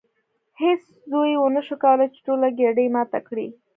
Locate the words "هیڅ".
0.61-0.81